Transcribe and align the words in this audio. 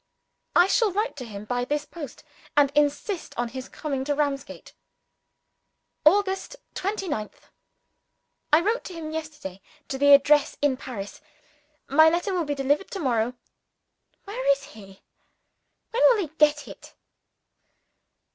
I 0.55 0.65
shall 0.65 0.91
write 0.91 1.15
to 1.17 1.25
him 1.25 1.45
by 1.45 1.63
this 1.63 1.85
post, 1.85 2.23
and 2.57 2.71
insist 2.73 3.35
on 3.37 3.49
his 3.49 3.69
coming 3.69 4.03
to 4.05 4.15
Ramsgate. 4.15 4.73
August 6.05 6.55
29th. 6.73 7.51
I 8.51 8.61
wrote 8.61 8.83
to 8.85 8.93
him 8.95 9.11
yesterday, 9.11 9.61
to 9.89 9.99
the 9.99 10.15
address 10.15 10.57
in 10.59 10.75
Paris. 10.75 11.21
My 11.87 12.09
letter 12.09 12.33
will 12.33 12.45
be 12.45 12.55
delivered 12.55 12.89
to 12.89 12.99
morrow. 12.99 13.35
Where 14.23 14.51
is 14.53 14.63
he? 14.63 15.03
when 15.91 16.01
will 16.09 16.17
he 16.25 16.29
get 16.39 16.67
it? 16.67 16.95